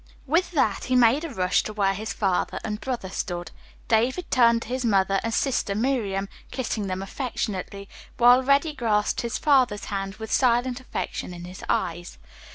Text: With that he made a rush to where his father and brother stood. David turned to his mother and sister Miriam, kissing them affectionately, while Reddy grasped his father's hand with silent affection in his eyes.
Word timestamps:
With 0.25 0.49
that 0.53 0.85
he 0.85 0.95
made 0.95 1.23
a 1.23 1.29
rush 1.29 1.61
to 1.61 1.73
where 1.73 1.93
his 1.93 2.11
father 2.11 2.59
and 2.63 2.81
brother 2.81 3.11
stood. 3.11 3.51
David 3.87 4.31
turned 4.31 4.63
to 4.63 4.67
his 4.69 4.83
mother 4.83 5.19
and 5.21 5.31
sister 5.31 5.75
Miriam, 5.75 6.27
kissing 6.49 6.87
them 6.87 7.03
affectionately, 7.03 7.87
while 8.17 8.41
Reddy 8.41 8.73
grasped 8.73 9.21
his 9.21 9.37
father's 9.37 9.85
hand 9.93 10.15
with 10.15 10.31
silent 10.31 10.79
affection 10.79 11.35
in 11.35 11.45
his 11.45 11.63
eyes. 11.69 12.17